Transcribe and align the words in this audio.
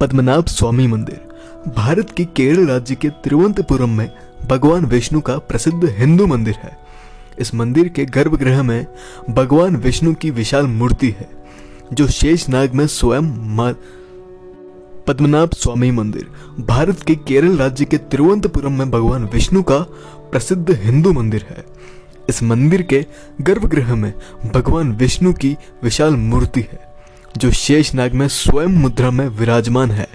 पद्मनाभ 0.00 0.46
स्वामी 0.46 0.86
मंदिर। 0.86 1.72
भारत 1.76 2.10
के 2.10 2.24
केरल 2.26 2.66
राज्य 2.66 2.94
के 2.94 3.08
तिरुवनंतपुरम 3.08 3.90
में 3.90 4.10
भगवान 4.48 4.84
विष्णु 4.86 5.20
का 5.20 5.36
प्रसिद्ध 5.38 5.88
हिंदू 5.88 6.26
मंदिर 6.26 6.54
है। 6.54 6.76
इस 7.38 7.54
मंदिर 7.54 7.88
के 7.88 8.04
गर्भगृह 8.04 8.62
में 8.62 8.86
भगवान 9.30 9.76
विष्णु 9.76 10.14
की 10.14 10.30
विशाल 10.30 10.66
मूर्ति 10.66 11.10
है, 11.10 11.28
जो 11.92 12.06
शेष 12.08 12.48
नाग 12.48 12.74
में 12.74 12.86
स्वयं 12.86 13.30
पद्मनाभ 15.06 15.50
स्वामी 15.52 15.90
मंदिर। 15.90 16.26
भारत 16.60 17.02
के 17.02 17.14
केरल 17.14 17.56
राज्य 17.56 17.84
के 17.84 17.98
तिरुवनंतपुरम 17.98 18.72
में 18.72 18.90
भगवान 18.90 19.24
विष्णु 19.24 19.62
का 19.62 19.78
प्रसिद्ध 20.32 20.70
हिंदू 20.70 21.12
मंदिर 21.12 21.46
है। 21.50 21.64
इस 22.28 22.42
मंदिर 22.42 22.82
के 22.82 23.04
गर्भगृह 23.40 23.94
में 23.94 24.12
भगवान 24.54 24.92
विष्णु 24.92 25.32
की 25.32 25.56
विशाल 25.82 26.16
मूर्ति 26.16 26.60
है। 26.60 26.95
जो 27.36 27.50
शेष 27.50 27.94
नाग 27.94 28.12
में 28.12 28.28
स्वयं 28.28 28.68
मुद्रा 28.68 29.10
में 29.10 29.26
विराजमान 29.28 29.90
है। 29.90 30.08